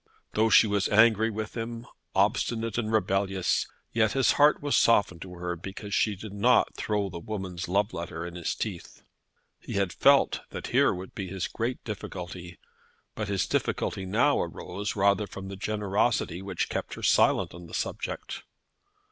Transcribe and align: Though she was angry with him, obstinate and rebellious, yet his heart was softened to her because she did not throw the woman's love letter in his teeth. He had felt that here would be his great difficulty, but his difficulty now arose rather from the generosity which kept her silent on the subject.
Though 0.33 0.49
she 0.49 0.65
was 0.65 0.89
angry 0.89 1.29
with 1.29 1.55
him, 1.55 1.85
obstinate 2.15 2.79
and 2.79 2.91
rebellious, 2.91 3.67
yet 3.93 4.13
his 4.13 4.31
heart 4.31 4.59
was 4.59 4.75
softened 4.75 5.21
to 5.21 5.33
her 5.35 5.55
because 5.55 5.93
she 5.93 6.15
did 6.15 6.33
not 6.33 6.73
throw 6.73 7.07
the 7.11 7.19
woman's 7.19 7.67
love 7.67 7.93
letter 7.93 8.25
in 8.25 8.33
his 8.33 8.55
teeth. 8.55 9.03
He 9.59 9.73
had 9.73 9.93
felt 9.93 10.39
that 10.49 10.65
here 10.73 10.91
would 10.91 11.13
be 11.13 11.27
his 11.27 11.47
great 11.47 11.83
difficulty, 11.83 12.57
but 13.13 13.27
his 13.27 13.45
difficulty 13.45 14.07
now 14.07 14.41
arose 14.41 14.95
rather 14.95 15.27
from 15.27 15.49
the 15.49 15.55
generosity 15.55 16.41
which 16.41 16.67
kept 16.69 16.95
her 16.95 17.03
silent 17.03 17.53
on 17.53 17.67
the 17.67 17.73
subject. 17.75 18.41